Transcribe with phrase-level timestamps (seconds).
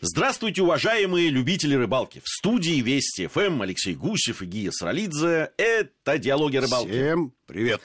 [0.00, 2.22] Здравствуйте, уважаемые любители рыбалки.
[2.24, 5.50] В студии Вести ФМ Алексей Гусев и Гия Саралидзе.
[5.56, 6.92] Это «Диалоги о рыбалке».
[6.92, 7.80] Всем привет.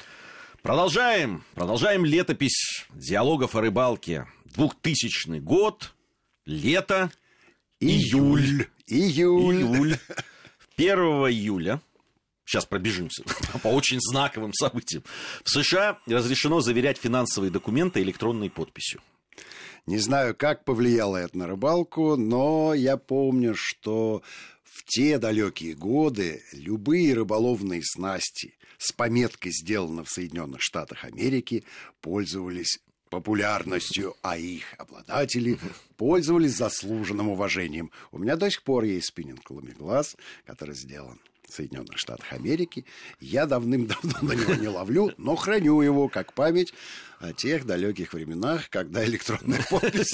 [0.62, 1.44] Продолжаем.
[1.56, 4.28] Продолжаем летопись диалогов о рыбалке.
[4.46, 5.92] 2000 год,
[6.46, 7.12] лето,
[7.80, 8.68] июль.
[8.86, 9.56] Июль.
[9.56, 9.98] Июль.
[10.78, 11.82] 1 июля
[12.46, 13.24] Сейчас пробежимся
[13.64, 15.04] по очень знаковым событиям.
[15.44, 19.02] В США разрешено заверять финансовые документы электронной подписью.
[19.86, 24.24] Не знаю, как повлияло это на рыбалку, но я помню, что
[24.64, 31.66] в те далекие годы любые рыболовные снасти с пометкой «Сделано в Соединенных Штатах Америки»
[32.00, 35.60] пользовались популярностью, а их обладатели
[35.98, 37.92] пользовались заслуженным уважением.
[38.12, 39.44] У меня до сих пор есть спиннинг
[39.78, 42.86] глаз, который сделан Соединенных Штатах Америки.
[43.20, 46.74] Я давным-давно на него не ловлю, но храню его как память
[47.20, 50.14] о тех далеких временах, когда электронная подпись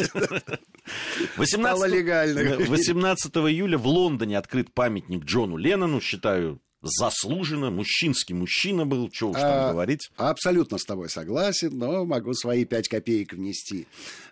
[1.38, 2.66] 18, стала легальной.
[2.66, 9.36] 18 июля в Лондоне открыт памятник Джону Леннону, считаю, заслуженно, мужчинский мужчина был, что уж
[9.38, 10.10] там А, говорить.
[10.16, 13.88] Абсолютно с тобой согласен, но могу свои пять копеек внести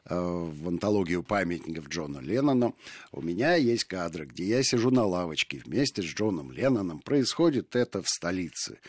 [0.05, 2.75] э, в антологию памятников Джону Леннону.
[3.11, 6.99] У меня есть кадры, где я сижу на лавочке вместе с Джоном Ленноном.
[6.99, 8.79] Происходит это в столице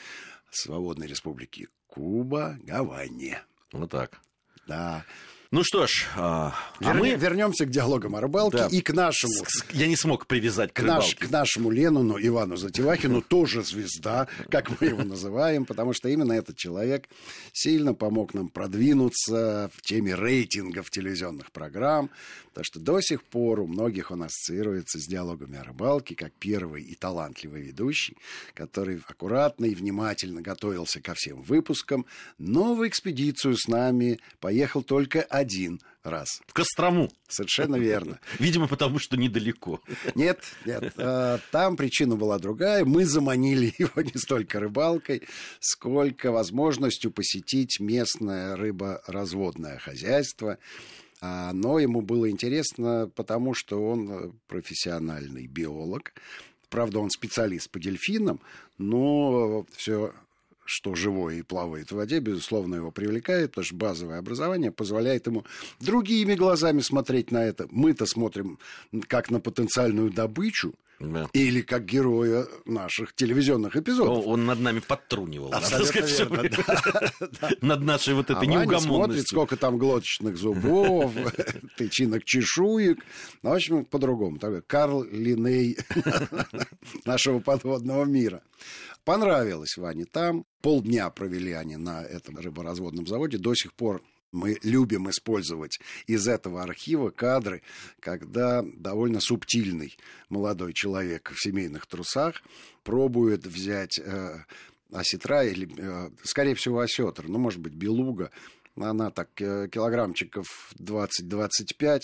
[0.50, 3.43] Свободной Республики Куба, Гаване.
[3.72, 4.20] Вот так.
[4.67, 5.05] Да.
[5.51, 7.15] Ну что ж, а, а Верне- мы...
[7.15, 8.67] Вернемся к диалогам о рыбалке Да.
[8.71, 9.33] и к нашему
[9.73, 11.27] Я не смог привязать к к, наш- рыбалке.
[11.27, 16.59] к нашему Ленону Ивану Затевахину тоже звезда, как мы его называем, потому что именно этот
[16.59, 17.09] человек
[17.55, 22.11] сильно помог нам продвинуться в теме рейтингов телевизионных программ,
[22.51, 26.83] потому что до сих пор у многих он ассоциируется с диалогами о рыбалке как первый
[26.83, 28.19] и талантливый ведущий,
[28.53, 32.05] который аккуратно и внимательно готовился ко всем выпускам,
[32.37, 36.41] но в экспедицию с нами поехал только один раз.
[36.47, 37.11] В Кострому.
[37.28, 38.20] Совершенно верно.
[38.39, 39.81] Видимо, потому что недалеко.
[40.14, 40.92] Нет, нет.
[40.97, 42.84] э, Там причина была другая.
[42.84, 45.22] Мы заманили его не столько рыбалкой,
[45.61, 50.59] сколько возможностью посетить местное рыборазводное хозяйство.
[51.21, 56.12] А Оно ему было интересно, потому что он э, профессиональный биолог.
[56.71, 58.41] Правда, он специалист по дельфинам,
[58.77, 60.12] но все
[60.69, 65.45] что живое и плавает в воде, безусловно, его привлекает, потому что базовое образование позволяет ему
[65.81, 67.67] другими глазами смотреть на это.
[67.71, 68.59] Мы-то смотрим
[69.07, 71.27] как на потенциальную добычу Да.
[71.33, 74.27] или как героя наших телевизионных эпизодов.
[74.27, 76.57] Он над нами подтрунивал, Абсолютно верно, время.
[77.62, 79.27] Над нашей вот А этой смотрит, неугомонностью.
[79.27, 81.12] сколько там глоточных зубов,
[81.78, 82.99] тычинок чешуек.
[83.43, 84.39] Ну, в общем, по-другому.
[84.39, 85.78] Такой Карл Линей
[87.07, 88.43] нашего подводного мира.
[89.09, 90.45] Понравилось Ване там.
[90.61, 93.39] Полдня провели они на этом рыборазводном заводе.
[93.39, 94.03] До сих пор
[94.33, 97.63] мы любим использовать из этого архива кадры,
[98.01, 99.97] когда довольно субтильный
[100.29, 102.43] молодой человек в семейных трусах
[102.85, 104.45] пробует взять э,
[104.93, 108.31] осетра или, э, скорее всего, осетр, ну, может быть, белуга.
[108.77, 112.01] Она так э, килограммчиков 20-25,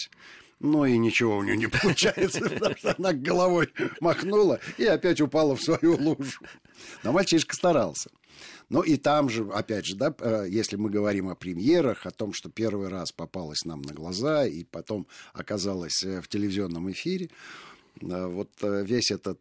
[0.65, 3.69] ну и ничего у нее не получается, потому что она головой
[4.01, 6.41] махнула и опять упала в свою лужу.
[7.03, 8.11] Но мальчишка старался.
[8.71, 12.33] Ну и там же, опять же, да, э, если мы говорим о премьерах, о том,
[12.33, 17.29] что первый раз попалась нам на глаза и потом оказалась э, в телевизионном эфире,
[18.01, 19.41] э, вот весь этот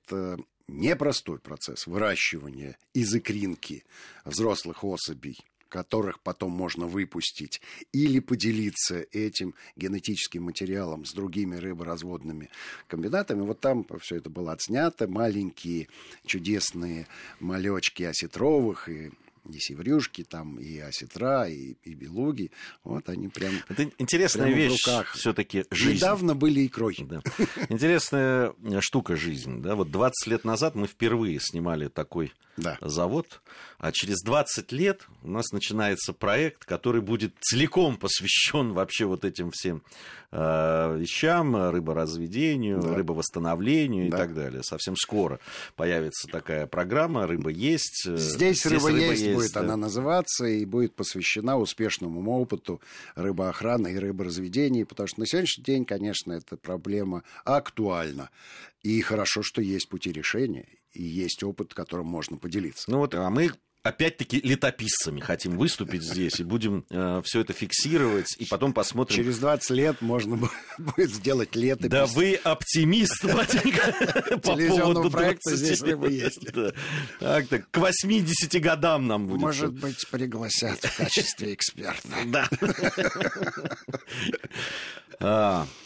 [0.67, 3.85] непростой процесс выращивания из икринки
[4.25, 5.37] взрослых особей,
[5.73, 7.59] которых потом можно выпустить,
[7.93, 12.51] или поделиться этим генетическим материалом с другими рыборазводными
[12.87, 13.41] комбинатами.
[13.41, 15.07] Вот там все это было отснято.
[15.07, 15.87] Маленькие
[16.27, 17.07] чудесные
[17.39, 19.11] малечки осетровых и
[19.51, 22.51] и севрюшки, там и осетра, и, и белуги.
[22.85, 24.85] Вот они прям Это интересная Прямо в вещь
[25.15, 25.97] все-таки жизнь.
[25.97, 26.95] недавно были икрой.
[26.99, 27.21] Да.
[27.67, 29.61] Интересная штука жизнь.
[29.61, 29.75] Да?
[29.75, 32.77] Вот 20 лет назад мы впервые снимали такой Да.
[32.81, 33.41] завод,
[33.79, 39.49] а через 20 лет у нас начинается проект, который будет целиком посвящен вообще вот этим
[39.51, 39.81] всем
[40.35, 42.95] э, вещам, рыборазведению, Да.
[42.95, 44.17] рыбовосстановлению Да.
[44.17, 44.63] и так далее.
[44.63, 45.39] Совсем скоро
[45.75, 48.05] появится такая программа «Рыба есть».
[48.07, 49.59] э, Здесь, рыба, есть, будет да.
[49.61, 52.81] она называться и будет посвящена успешному опыту
[53.15, 58.29] рыбоохраны и рыборазведения, потому что на сегодняшний день, конечно, эта проблема актуальна.
[58.81, 62.89] И хорошо, что есть пути решения, есть опыт, которым можно поделиться.
[62.89, 63.51] Ну вот, а мы
[63.83, 66.85] опять-таки летописцами хотим выступить здесь и будем
[67.23, 69.17] все это фиксировать, и потом посмотрим.
[69.17, 71.89] Через 20 лет можно бу- будет сделать летопись.
[71.89, 76.51] Да вы оптимист, батенька, по поводу проекта 20 здесь рыба есть.
[76.53, 76.71] Да.
[77.19, 79.41] Так, так, к 80 годам нам будет.
[79.41, 82.07] Может быть, пригласят в качестве эксперта.
[82.27, 82.47] Да.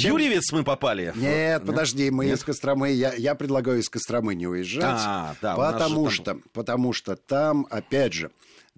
[0.00, 1.12] В Юрьевец мы попали?
[1.14, 2.38] Нет, подожди, мы Нет?
[2.38, 2.90] из Костромы.
[2.90, 5.00] Я, я предлагаю из Костромы не уезжать.
[5.04, 6.42] А, да, потому что, там...
[6.52, 8.30] потому что там, опять же,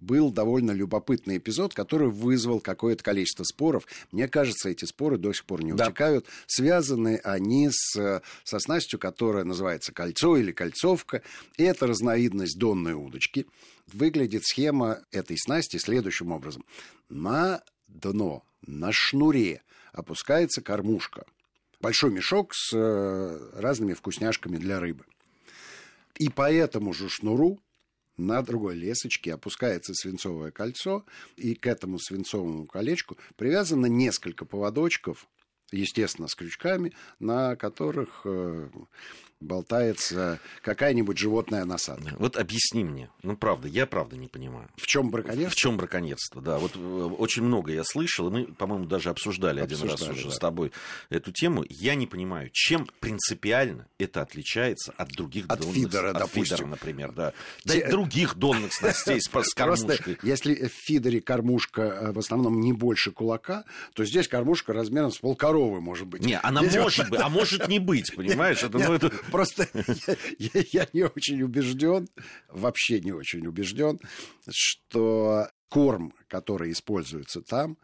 [0.03, 3.87] был довольно любопытный эпизод, который вызвал какое-то количество споров.
[4.11, 5.87] Мне кажется, эти споры до сих пор не да.
[5.87, 6.27] утекают.
[6.47, 11.23] Связаны они с, со снастью, которая называется кольцо или кольцовка.
[11.57, 13.47] И это разновидность донной удочки.
[13.93, 16.65] Выглядит схема этой снасти следующим образом.
[17.09, 21.25] На дно, на шнуре опускается кормушка.
[21.81, 25.05] Большой мешок с э, разными вкусняшками для рыбы.
[26.17, 27.61] И по этому же шнуру
[28.17, 31.05] на другой лесочке опускается свинцовое кольцо,
[31.37, 35.27] и к этому свинцовому колечку привязано несколько поводочков,
[35.73, 38.69] естественно, с крючками, на которых э,
[39.43, 42.15] болтается какая-нибудь животная насадка.
[42.19, 44.69] Вот объясни мне, ну правда, я правда не понимаю.
[44.77, 45.50] В чем браконьерство?
[45.50, 46.59] В чем браконьерство, да.
[46.59, 50.29] Вот э, очень много я слышал, и мы, по-моему, даже обсуждали, обсуждали один раз уже
[50.29, 50.35] да.
[50.35, 50.73] с тобой
[51.11, 51.65] эту тему.
[51.69, 55.75] Я не понимаю, чем принципиально это отличается от других от донных...
[55.75, 56.45] Фидера, от допустим.
[56.45, 57.33] фидера, например, да.
[57.65, 59.97] Да и других донных снастей с кормушкой.
[59.97, 63.65] Просто если в фидере кормушка э, в основном не больше кулака,
[63.95, 66.25] то здесь кормушка размером с полкоровы может быть.
[66.25, 68.62] Не, она может быть, а может не быть, понимаешь?
[68.62, 69.67] Это, ну, это Просто
[70.38, 72.08] я, не очень убежден,
[72.49, 73.99] вообще не очень убежден,
[74.49, 77.79] что корм, который используется там,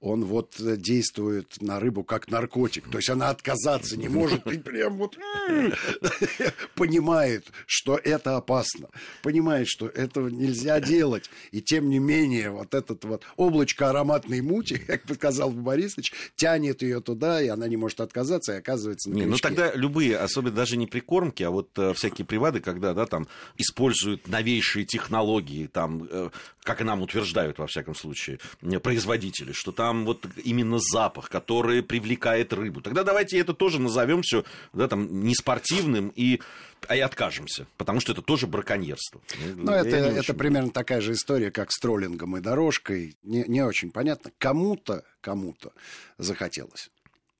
[0.00, 2.88] он вот действует на рыбу как наркотик.
[2.90, 5.16] То есть она отказаться не может и прям вот
[6.74, 8.88] понимает, что это опасно.
[9.22, 11.30] Понимает, что этого нельзя делать.
[11.50, 17.00] И тем не менее, вот этот вот облачко ароматной мути, как сказал Борисович, тянет ее
[17.00, 20.76] туда, и она не может отказаться, и оказывается на не, Ну тогда любые, особенно даже
[20.76, 26.30] не прикормки, а вот э, всякие привады, когда да, там используют новейшие технологии, там, э,
[26.62, 28.38] как и нам утверждают, во всяком случае,
[28.82, 32.82] производители, что там там вот именно запах, который привлекает рыбу.
[32.82, 34.44] Тогда давайте это тоже назовем все
[34.74, 36.40] да, там, неспортивным и
[36.86, 39.20] а и откажемся, потому что это тоже браконьерство.
[39.56, 43.16] Ну, это, это примерно такая же история, как с троллингом и дорожкой.
[43.24, 44.30] Не, не очень понятно.
[44.38, 45.72] Кому-то, кому-то
[46.18, 46.90] захотелось.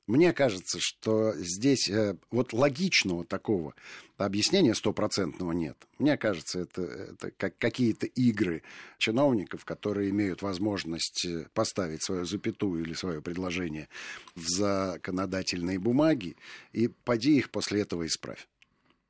[0.08, 3.75] Мне кажется, что здесь э, вот логичного такого
[4.16, 5.76] объяснения стопроцентного нет.
[5.99, 8.62] Мне кажется, это, это как какие-то игры
[8.96, 13.90] чиновников, которые имеют возможность э, поставить свою запятую или свое предложение
[14.34, 16.37] в законодательные бумаги,
[16.72, 18.49] и поди их после этого исправь.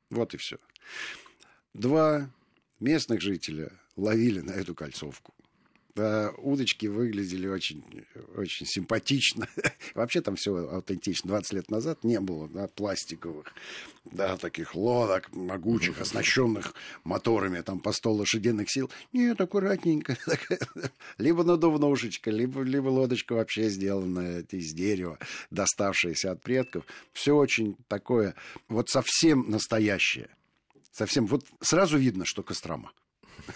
[0.09, 0.57] Вот и все.
[1.73, 2.29] Два
[2.81, 5.33] местных жителя ловили на эту кольцовку.
[5.95, 7.83] Да, удочки выглядели очень,
[8.35, 9.47] очень симпатично.
[9.95, 11.29] Вообще там все аутентично.
[11.29, 13.53] 20 лет назад не было да, пластиковых,
[14.05, 18.89] да, таких лодок могучих, оснащенных моторами там по 100 лошадиных сил.
[19.13, 20.17] Нет, аккуратненько.
[21.17, 25.17] либо надувнушечка, либо, либо лодочка вообще сделанная из дерева,
[25.49, 26.85] доставшаяся от предков.
[27.13, 28.35] Все очень такое,
[28.67, 30.29] вот совсем настоящее.
[30.91, 32.91] Совсем, вот сразу видно, что Кострома.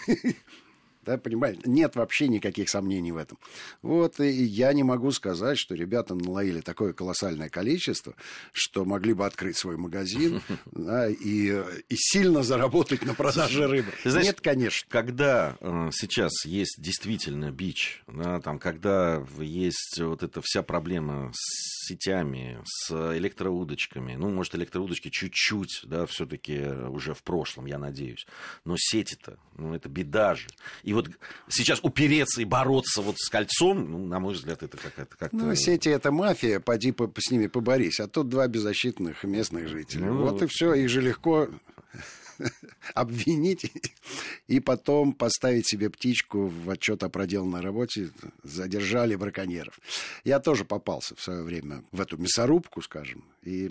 [1.04, 1.60] Да, понимаете?
[1.64, 3.38] Нет вообще никаких сомнений в этом.
[3.82, 8.14] Вот, и я не могу сказать, что ребята наловили такое колоссальное количество,
[8.52, 10.40] что могли бы открыть свой магазин
[10.72, 13.92] да, и, и сильно заработать на продаже рыбы.
[14.04, 14.86] Знаешь, Нет, конечно.
[14.90, 21.83] Когда э, сейчас есть действительно бич, да, там, когда есть вот эта вся проблема с
[21.84, 28.26] сетями, с электроудочками, ну, может, электроудочки чуть-чуть, да, все-таки уже в прошлом, я надеюсь,
[28.64, 30.48] но сети-то, ну, это беда же.
[30.82, 31.10] И вот
[31.48, 35.16] сейчас упереться и бороться вот с кольцом, ну, на мой взгляд, это как-то...
[35.16, 38.00] Как ну, сети это мафия, поди по, с ними поборись.
[38.00, 40.06] А тут два беззащитных местных жителя.
[40.06, 41.48] Ну, вот и все, их же легко
[42.94, 43.70] обвинить
[44.46, 48.10] и потом поставить себе птичку в отчет о проделанной работе.
[48.42, 49.78] Задержали браконьеров.
[50.24, 53.70] Я тоже попался в свое время в эту мясорубку, скажем, и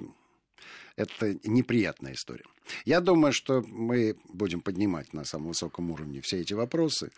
[0.95, 2.45] это неприятная история.
[2.85, 7.11] Я думаю, что мы будем поднимать на самом высоком уровне все эти вопросы,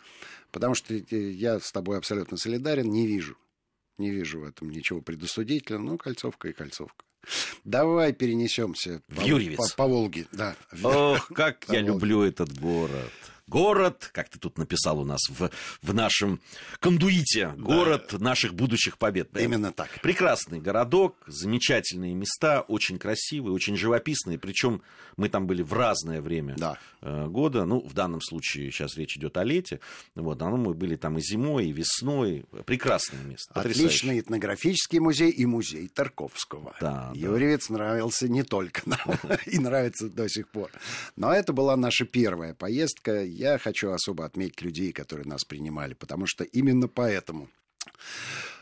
[0.51, 3.37] потому что я с тобой абсолютно солидарен, не вижу,
[3.97, 7.05] не вижу в этом ничего предосудительного, ну, кольцовка и кольцовка.
[7.63, 9.71] Давай перенесемся в Юрьевец.
[9.71, 10.27] По, по Волге.
[10.31, 10.55] Да.
[10.83, 13.11] Ох, как я люблю этот город
[13.47, 15.49] город, как ты тут написал у нас в,
[15.81, 16.39] в нашем
[16.79, 18.17] кондуите, город да.
[18.19, 19.29] наших будущих побед.
[19.37, 19.89] Именно так.
[20.01, 24.81] Прекрасный городок, замечательные места, очень красивые, очень живописные, причем
[25.17, 26.77] мы там были в разное время да.
[27.01, 29.79] Э, года, ну, в данном случае сейчас речь идет о лете,
[30.15, 33.53] вот, но мы были там и зимой, и весной, прекрасное место.
[33.53, 36.75] Отличный этнографический музей и музей Тарковского.
[36.81, 37.75] Да, Юрьевец да.
[37.75, 38.99] нравился не только нам,
[39.45, 40.71] и нравится до сих пор.
[41.15, 46.25] Но это была наша первая поездка, я хочу особо отметить людей, которые нас принимали, потому
[46.25, 47.49] что именно поэтому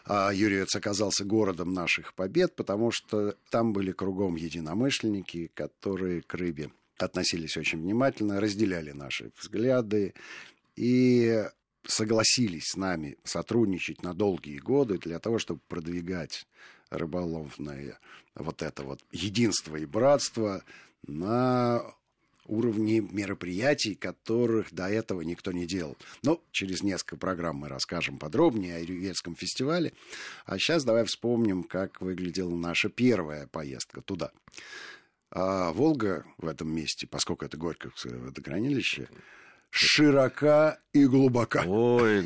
[0.06, 6.72] А Юрьевец оказался городом наших побед, потому что там были кругом единомышленники, которые к рыбе
[6.98, 10.14] относились очень внимательно, разделяли наши взгляды
[10.76, 11.46] и
[11.86, 16.48] согласились с нами сотрудничать на долгие годы для того, чтобы продвигать
[16.90, 18.00] рыболовное
[18.36, 20.64] вот это вот единство и братство
[21.06, 21.84] на
[22.46, 25.98] уровне мероприятий, которых до этого никто не делал.
[26.24, 29.94] Но через несколько программ мы расскажем подробнее о Юрьевском фестивале.
[30.46, 34.32] А сейчас давай вспомним, как выглядела наша первая поездка туда.
[35.32, 39.10] А Волга в этом месте, поскольку это Горьковское водохранилище,
[39.72, 41.64] широка и глубока.
[41.66, 42.24] Ой,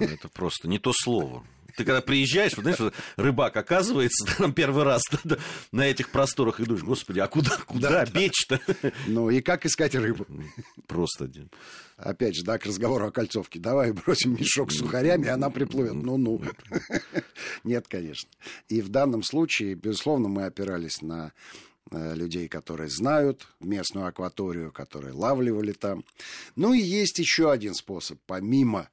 [0.00, 1.44] это просто не то слово.
[1.76, 5.02] Ты когда приезжаешь, вот, знаешь, рыбак оказывается там первый раз
[5.70, 8.60] на этих просторах и думаешь, господи, а куда, куда да, бечь-то?
[9.06, 10.26] Ну и как искать рыбу?
[10.86, 11.30] Просто.
[11.96, 13.58] Опять же, да, к разговору о кольцовке.
[13.58, 15.94] Давай бросим мешок с сухарями, и она приплывет.
[15.94, 16.42] Ну-ну.
[17.64, 18.30] Нет, конечно.
[18.68, 21.32] И в данном случае, безусловно, мы опирались на
[21.90, 26.04] э, людей, которые знают местную акваторию, которые лавливали там.
[26.56, 28.88] Ну и есть еще один способ, помимо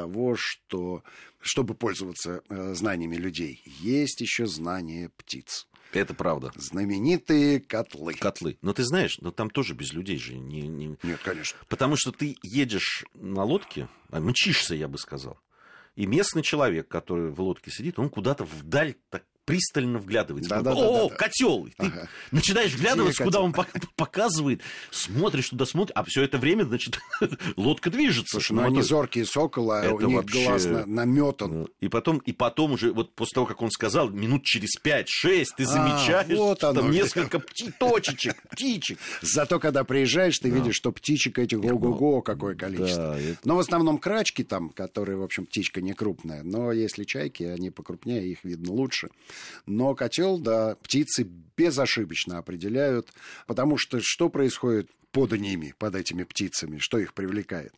[0.00, 1.02] того, что,
[1.40, 5.66] чтобы пользоваться э, знаниями людей, есть еще знания птиц.
[5.92, 6.52] Это правда.
[6.54, 8.14] Знаменитые котлы.
[8.14, 8.58] Котлы.
[8.62, 10.68] Но ты знаешь, но там тоже без людей же не...
[10.68, 10.96] не...
[11.02, 11.58] Нет, конечно.
[11.68, 15.40] Потому что ты едешь на лодке, а мчишься, я бы сказал.
[15.96, 20.50] И местный человек, который в лодке сидит, он куда-то вдаль так пристально вглядывается.
[20.50, 21.68] Да, да, О, да, да, котел!
[21.78, 22.08] Ты ага.
[22.32, 23.54] начинаешь вглядываться, куда он
[23.96, 26.98] показывает, смотришь туда, смотришь, а все это время, значит,
[27.56, 28.32] лодка движется.
[28.32, 30.44] Слушай, ну они зоркие сокола, это у них вообще...
[30.44, 31.50] глаз наметан.
[31.50, 35.46] Ну, и потом, и потом уже, вот после того, как он сказал, минут через 5-6
[35.56, 38.98] ты а, замечаешь, вот оно, там несколько пти точечек, птичек.
[39.22, 43.16] Зато, когда приезжаешь, ты видишь, что птичек этих ого-го какое количество.
[43.44, 46.42] Но в основном крачки там, которые, в общем, птичка не крупная.
[46.42, 49.08] Но если чайки, они покрупнее, их видно лучше.
[49.66, 53.12] Но котел, да, птицы безошибочно определяют,
[53.46, 57.74] потому что что происходит под ними, под этими птицами, что их привлекает?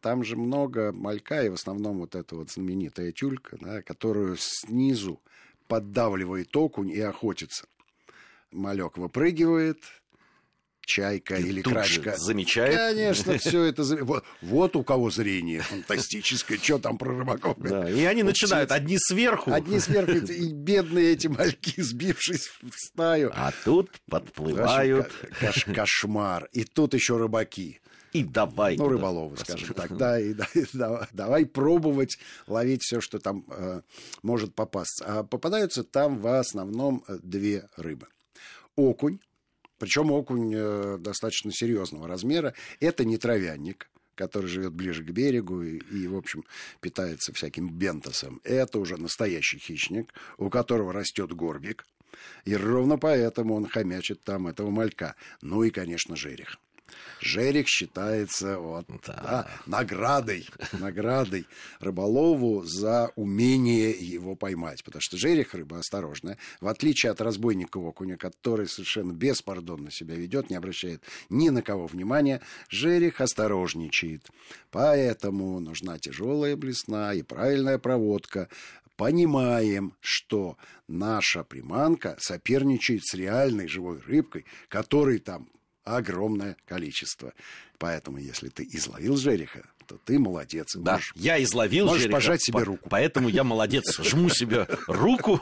[0.00, 5.20] Там же много малька, и в основном вот эта вот знаменитая тюлька, да, которую снизу
[5.68, 7.66] поддавливает окунь и охотится.
[8.50, 9.78] Малек выпрыгивает,
[10.84, 12.16] чайка и или крачка.
[12.16, 12.76] замечает.
[12.76, 13.82] Конечно, все это...
[14.04, 17.56] Вот, вот у кого зрение фантастическое, что там про рыбаков.
[17.58, 19.52] Да, и они начинают одни сверху.
[19.52, 23.30] Одни сверху, и бедные эти мальки, сбившись в стаю.
[23.34, 25.10] А тут подплывают.
[25.40, 26.48] Кош, кошмар.
[26.52, 27.80] И тут еще рыбаки.
[28.12, 28.76] И давай.
[28.76, 29.96] Ну, рыболовы, скажем так.
[29.96, 33.80] Да, и, да, и давай, давай пробовать ловить все, что там э,
[34.22, 35.04] может попасться.
[35.06, 38.08] А попадаются там в основном э, две рыбы.
[38.76, 39.18] Окунь
[39.82, 42.54] причем окунь э, достаточно серьезного размера.
[42.78, 46.44] Это не травянник, который живет ближе к берегу и, и, в общем,
[46.80, 48.40] питается всяким бентосом.
[48.44, 51.84] Это уже настоящий хищник, у которого растет горбик.
[52.44, 55.16] И ровно поэтому он хомячит там этого малька.
[55.40, 56.60] Ну и, конечно, жерех.
[57.20, 59.22] Жерех считается вот, да.
[59.22, 61.46] Да, наградой, наградой
[61.80, 64.82] рыболову за умение его поймать.
[64.84, 66.38] Потому что жерех рыба осторожная.
[66.60, 71.86] В отличие от разбойника окуня, который совершенно беспардонно себя ведет, не обращает ни на кого
[71.86, 74.28] внимания, жерех осторожничает.
[74.70, 78.48] Поэтому нужна тяжелая блесна и правильная проводка
[78.96, 80.56] понимаем, что
[80.86, 85.48] наша приманка соперничает с реальной живой рыбкой, которой там
[85.84, 87.32] огромное количество.
[87.78, 90.74] Поэтому, если ты изловил жереха, то ты молодец.
[90.76, 92.16] Да, можешь, я изловил можешь жереха.
[92.16, 92.88] пожать себе руку.
[92.88, 95.40] Поэтому я молодец, жму себе руку.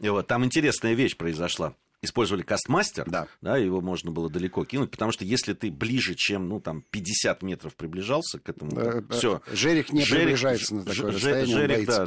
[0.00, 1.74] Вот там интересная вещь произошла
[2.04, 3.28] использовали кастмастер, да.
[3.40, 7.42] да, его можно было далеко кинуть, потому что если ты ближе, чем, ну, там, 50
[7.42, 9.40] метров приближался к этому, да, все.
[9.52, 12.06] Жерех не жерех, приближается на такое ж, расстояние, жерех, да,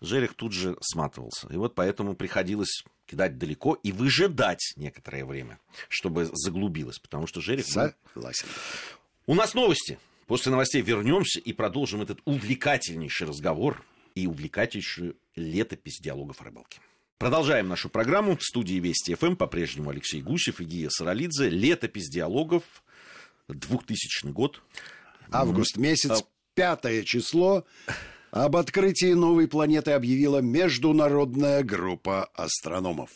[0.00, 1.48] жерех тут же сматывался.
[1.48, 7.66] И вот поэтому приходилось кидать далеко и выжидать некоторое время, чтобы заглубилось, потому что жерех...
[7.66, 8.46] Согласен.
[9.26, 9.98] У нас новости.
[10.26, 13.82] После новостей вернемся и продолжим этот увлекательнейший разговор
[14.14, 16.80] и увлекательнейшую летопись диалогов о рыбалке.
[17.20, 18.34] Продолжаем нашу программу.
[18.34, 21.50] В студии Вести ФМ по-прежнему Алексей Гусев и Гия Саралидзе.
[21.50, 22.62] Летопись диалогов,
[23.46, 24.62] 2000 год.
[25.30, 26.24] Август месяц,
[26.54, 27.66] пятое число.
[28.30, 33.10] Об открытии новой планеты объявила международная группа астрономов.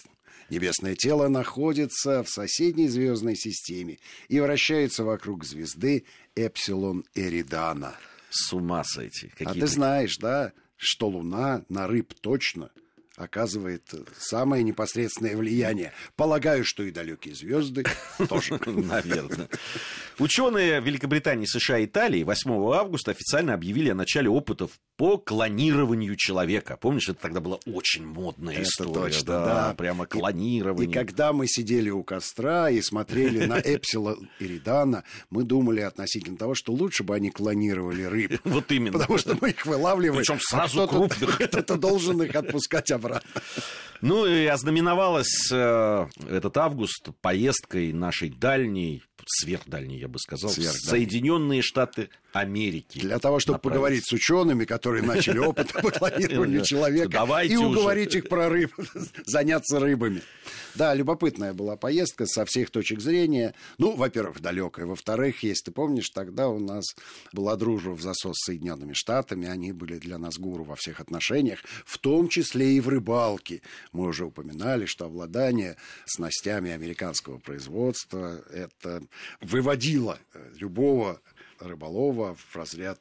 [0.50, 6.04] Небесное тело находится в соседней звездной системе и вращается вокруг звезды
[6.36, 7.94] Эпсилон Эридана.
[8.28, 9.32] С ума сойти.
[9.42, 12.70] А ты знаешь, да, что Луна на рыб точно–
[13.16, 13.82] оказывает
[14.18, 15.92] самое непосредственное влияние.
[16.16, 17.84] Полагаю, что и далекие звезды
[18.28, 18.58] тоже.
[18.66, 19.48] Наверное.
[20.18, 26.76] Ученые Великобритании, США и Италии 8 августа официально объявили о начале опытов по клонированию человека.
[26.80, 28.92] Помнишь, это тогда была очень модная Это история.
[28.92, 29.74] точно, да, да.
[29.76, 30.88] Прямо И- клонирование.
[30.88, 36.54] И когда мы сидели у костра и смотрели на Эпсила Иридана, мы думали относительно того,
[36.54, 38.40] что лучше бы они клонировали рыб.
[38.44, 38.98] Вот именно.
[38.98, 40.20] Потому что мы их вылавливаем.
[40.20, 41.38] Причем а сразу крупных.
[41.48, 43.42] Кто-то должен их отпускать обратно.
[44.00, 50.50] Ну и ознаменовалась э, этот август поездкой нашей дальней, сверхдальней, я бы сказал.
[50.50, 52.98] Соединенные Штаты Америки.
[52.98, 53.74] Для того, чтобы Направились.
[53.74, 58.72] поговорить с учеными, которые начали опыт по клонированию человека, и уговорить их про рыб,
[59.26, 60.22] заняться рыбами.
[60.74, 63.54] Да, любопытная была поездка со всех точек зрения.
[63.78, 64.86] Ну, во-первых, далекая.
[64.86, 66.84] Во-вторых, если ты помнишь, тогда у нас
[67.32, 69.46] была дружба в засос с Соединенными Штатами.
[69.46, 73.62] Они были для нас гуру во всех отношениях, в том числе и в рыбалке.
[73.92, 75.76] Мы уже упоминали, что обладание
[76.06, 79.02] снастями американского производства это
[79.40, 81.20] выводило э, любого
[81.60, 82.98] рыболова в разряд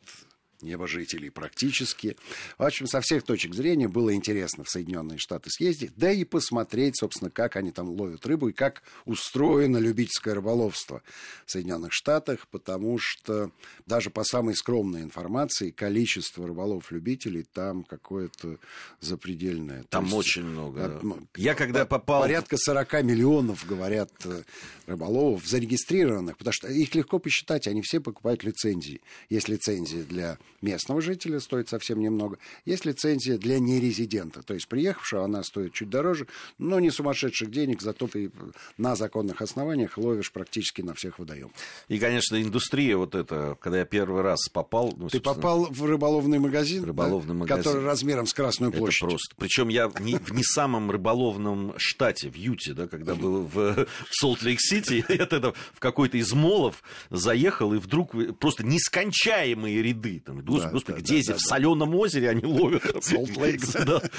[0.64, 2.16] небожителей практически.
[2.58, 6.98] В общем, со всех точек зрения было интересно в Соединенные Штаты съездить, да и посмотреть,
[6.98, 11.02] собственно, как они там ловят рыбу и как устроено любительское рыболовство
[11.46, 13.52] в Соединенных Штатах, потому что
[13.86, 18.58] даже по самой скромной информации количество рыболов-любителей там какое-то
[19.00, 19.84] запредельное.
[19.90, 20.82] Там есть, очень много.
[20.82, 21.00] э, да.
[21.02, 22.22] ну, Я когда попал...
[22.22, 24.44] Порядка 40 миллионов, говорят, э,
[24.86, 29.02] рыболовов зарегистрированных, потому что их легко посчитать, они все покупают лицензии.
[29.30, 32.38] Есть лицензия для местного жителя, стоит совсем немного.
[32.66, 37.82] Есть лицензия для нерезидента, то есть приехавшего, она стоит чуть дороже, но не сумасшедших денег,
[37.82, 38.32] зато ты
[38.78, 41.52] на законных основаниях ловишь практически на всех водоемах.
[41.88, 44.94] И, конечно, индустрия вот эта, когда я первый раз попал...
[44.98, 47.64] ну, Ты попал в рыболовный магазин, Рыболовный да, магазин.
[47.64, 49.02] который размером с Красную Это площадь.
[49.02, 49.36] просто.
[49.38, 53.54] Причем я в не, в не самом рыболовном штате, в Юте, да, когда был в,
[53.54, 60.22] в Солт-Лейк-Сити, я тогда в какой-то из молов заехал, и вдруг просто нескончаемые ряды.
[60.26, 61.44] Там, Да, господи, да, где да, здесь да, в да.
[61.44, 62.84] соленом озере они ловят?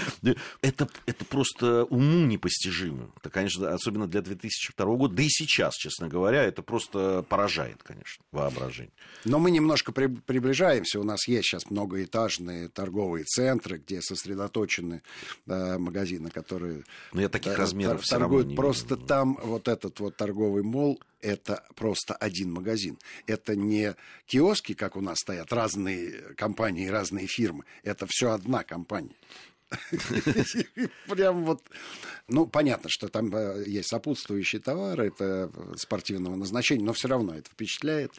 [0.63, 3.11] Это, это просто уму непостижимо.
[3.21, 8.25] Это, конечно, особенно для 2002 года, да и сейчас, честно говоря, это просто поражает, конечно,
[8.33, 8.93] воображение.
[9.25, 11.01] Но мы немножко при- приближаемся.
[11.01, 15.03] У нас есть сейчас многоэтажные торговые центры, где сосредоточены
[15.47, 18.49] э, магазины, которые Но я таких размеров тор- все равно торгуют.
[18.49, 19.07] не просто вижу.
[19.07, 22.99] там вот этот вот торговый мол это просто один магазин.
[23.27, 23.95] Это не
[24.27, 27.65] киоски, как у нас стоят разные компании, разные фирмы.
[27.83, 29.17] Это все одна компания.
[31.09, 31.63] Прям вот,
[32.29, 37.51] ну, понятно, что там э, есть сопутствующие товары, это спортивного назначения, но все равно это
[37.51, 38.13] впечатляет.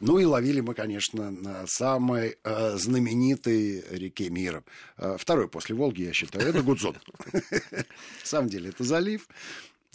[0.00, 4.62] Ну и ловили мы, конечно, на самой э, знаменитой реке мира.
[4.98, 6.96] Э, второй после Волги, я считаю, это Гудзон.
[7.32, 7.84] На
[8.22, 9.26] самом деле это залив,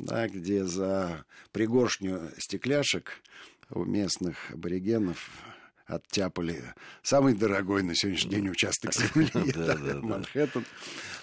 [0.06, 3.22] да, где за пригоршню стекляшек
[3.70, 5.30] у местных аборигенов
[5.86, 6.64] оттяпали
[7.04, 9.30] самый дорогой на сегодняшний день участок земли.
[10.02, 10.66] Манхэттен.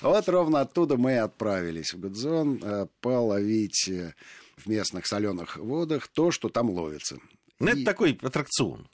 [0.00, 4.14] Вот ровно оттуда мы и отправились в Гудзон э, половить э,
[4.56, 7.18] в местных соленых водах то, что там ловится.
[7.58, 8.88] Ну, это такой аттракцион.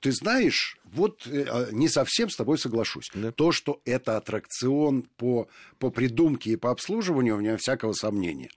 [0.00, 3.10] ты знаешь, вот э, не совсем с тобой соглашусь.
[3.14, 3.32] Да.
[3.32, 8.50] То, что это аттракцион по, по придумке и по обслуживанию, у меня всякого сомнения.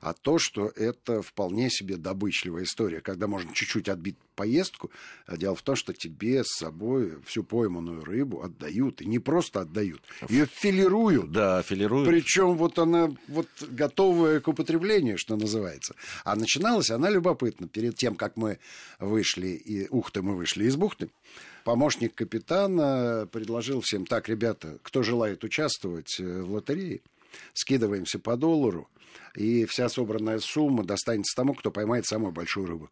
[0.00, 4.90] А то, что это вполне себе добычливая история, когда можно чуть-чуть отбить поездку,
[5.26, 9.00] а дело в том, что тебе с собой всю пойманную рыбу отдают.
[9.02, 11.32] И не просто отдают, ее филируют.
[11.32, 12.08] Да, филируют.
[12.08, 15.94] Причем вот она вот готовая к употреблению, что называется.
[16.24, 17.66] А начиналась она любопытно.
[17.66, 18.58] Перед тем, как мы
[19.00, 21.10] вышли, и ухты мы вышли из бухты,
[21.64, 27.00] помощник капитана предложил всем, так, ребята, кто желает участвовать э, в лотерее,
[27.54, 28.88] скидываемся по доллару,
[29.34, 32.90] и вся собранная сумма достанется тому, кто поймает самую большую рыбу.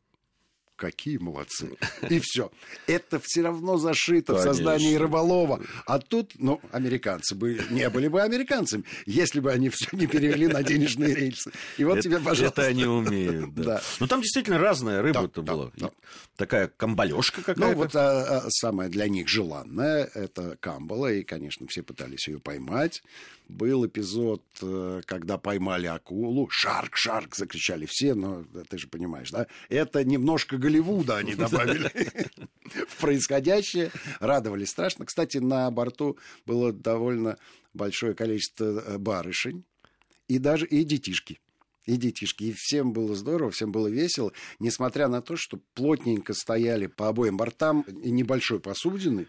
[0.77, 1.71] Какие молодцы.
[2.11, 2.51] И все.
[2.87, 5.07] Это все равно зашито в сознании Конечно.
[5.07, 5.61] рыболова.
[5.87, 10.47] А тут, ну, американцы бы не были бы американцами, если бы они все не перевели
[10.47, 11.51] на денежные рельсы.
[11.79, 12.63] И вот это, тебе, пожалуйста.
[12.63, 13.63] это они умеют, да.
[13.67, 13.83] Да.
[13.99, 15.73] Ну, там действительно разная рыба-то Да, да, была.
[15.77, 15.91] да.
[16.37, 17.61] Такая камбалешка какая-то.
[17.61, 22.39] Ну, вот а, а, самое для них желанное– это камбала, и, конечно, все пытались ее
[22.39, 23.03] поймать.
[23.49, 26.49] Был эпизод, э, когда поймали акулу.
[26.51, 29.47] «Шарк, шарк!»– закричали все, но ты же понимаешь, да?
[29.69, 31.93] Это немножко Голливуда они добавили
[32.89, 33.93] в происходящее.
[34.19, 35.07] Радовались страшно.
[35.07, 37.39] Кстати, на борту было довольно
[37.73, 39.63] большое количество э, барышень
[40.27, 41.39] и даже и детишки.
[41.85, 42.43] И детишки.
[42.43, 47.37] И всем было здорово, всем было весело, несмотря на то, что плотненько стояли по обоим
[47.37, 49.29] бортам небольшой посудины,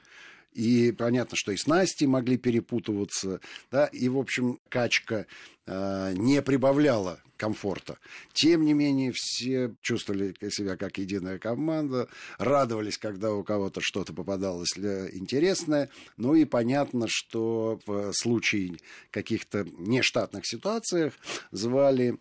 [0.58, 5.28] И понятно, что и снасти могли перепутываться, да, и, в общем, качка
[5.68, 8.00] э, не прибавляла комфорта.
[8.34, 12.08] Тем не менее, все чувствовали себя как единая команда,
[12.40, 15.92] радовались, когда у кого-то что-то попадалось интересное.
[16.18, 18.78] Ну и понятно, что в случае
[19.12, 21.14] каких-то нештатных ситуациях
[21.52, 22.18] звали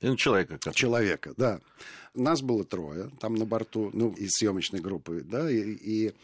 [0.00, 0.58] ну, человека.
[0.72, 1.60] Человека, да.
[2.16, 6.14] Нас было трое там на борту, ну, из съемочной группы, да, и, и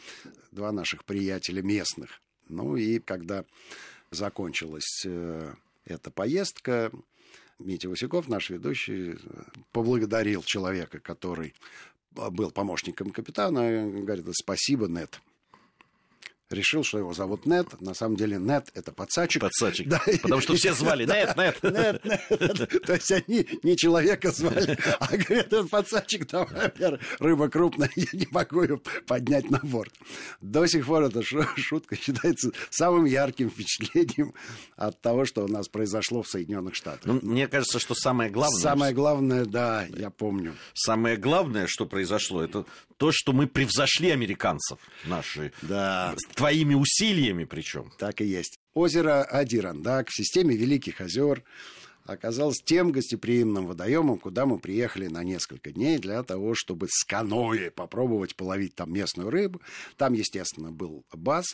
[0.50, 2.20] два наших приятеля местных.
[2.48, 3.44] Ну, и когда
[4.10, 6.90] закончилась э, эта поездка,
[7.58, 9.16] Митя Васюков, наш ведущий,
[9.72, 11.54] поблагодарил человека, который
[12.10, 15.20] был помощником капитана, говорит, спасибо, Нет
[16.52, 17.80] решил, что его зовут Нет.
[17.80, 19.42] На самом деле Нет— это подсачик.
[19.42, 19.88] Подсачик.
[19.88, 20.02] Да.
[20.22, 21.62] Потому что все звали Нет, Нет.
[21.62, 22.82] Нет, Нет.
[22.86, 26.48] То есть они не человека звали, а говорят, этот подсачик, там,
[27.18, 29.92] рыба крупная, я не могу ее поднять на борт.
[30.40, 34.34] До сих пор эта шутка считается самым ярким впечатлением
[34.76, 37.04] от того, что у нас произошло в Соединенных Штатах.
[37.04, 38.60] Ну, мне кажется, что самое главное...
[38.60, 40.54] Самое главное, да, я помню.
[40.74, 42.64] Самое главное, что произошло, это
[42.96, 45.52] то, что мы превзошли американцев наши.
[45.62, 47.92] Да твоими усилиями причем.
[47.98, 48.58] Так и есть.
[48.74, 51.44] Озеро Адирандак в системе Великих озер
[52.04, 57.70] оказалось тем гостеприимным водоемом, куда мы приехали на несколько дней для того, чтобы с каноэ
[57.70, 59.60] попробовать половить там местную рыбу.
[59.96, 61.44] Там, естественно, был баз,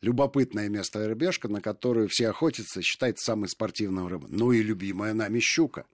[0.00, 4.30] любопытное место рыбешка, на которую все охотятся, считается самой спортивной рыбой.
[4.32, 5.84] Ну и любимая нами щука.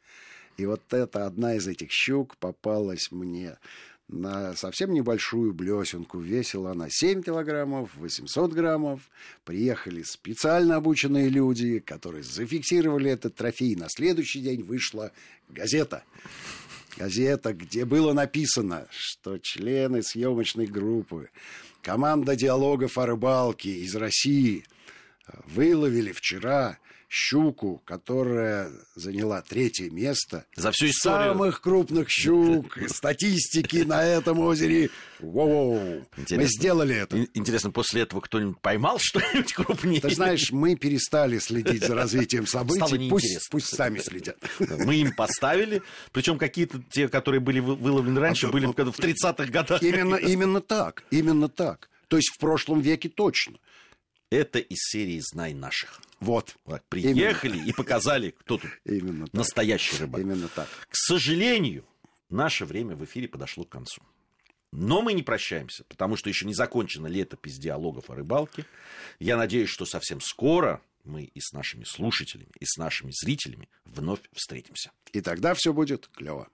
[0.57, 3.59] И вот это одна из этих щук попалась мне
[4.09, 6.19] на совсем небольшую блесенку.
[6.19, 9.01] Весила она 7 килограммов, 800 граммов.
[9.45, 13.75] Приехали специально обученные люди, которые зафиксировали этот трофей.
[13.75, 15.13] На следующий день вышла
[15.49, 16.05] газета.
[16.97, 21.29] Газета, где было написано, что члены съемочной группы,
[21.83, 24.65] команда диалогов о рыбалке из России
[25.47, 30.47] выловили вчера щуку, которая заняла третье место.
[30.57, 31.33] За всю историю.
[31.33, 34.91] Самых крупных щук, статистики на этом озере.
[35.21, 37.27] Воу, мы сделали это.
[37.35, 40.01] Интересно, после этого кто-нибудь поймал что-нибудь крупнее?
[40.01, 43.09] Ты знаешь, мы перестали следить за развитием событий.
[43.09, 44.37] Пусть, пусть сами следят.
[44.59, 49.83] Мы им поставили, причем какие-то те, которые были выловлены раньше, а, были в 30-х годах.
[49.83, 51.89] Именно, именно так, именно так.
[52.09, 53.57] То есть в прошлом веке точно.
[54.29, 56.01] Это из серии «Знай наших».
[56.21, 56.57] Вот.
[56.65, 57.69] вот приехали Именно.
[57.69, 60.01] и показали, кто тут Именно настоящий так.
[60.01, 60.21] рыбак.
[60.21, 60.69] Именно так.
[60.89, 61.85] К сожалению,
[62.31, 64.03] наше время в эфире подошло к концу.
[64.73, 68.65] Но мы не прощаемся, потому что еще не закончена летопись диалогов о рыбалке.
[69.19, 74.21] Я надеюсь, что совсем скоро мы и с нашими слушателями, и с нашими зрителями вновь
[74.33, 74.91] встретимся.
[75.13, 76.49] И тогда все будет клево.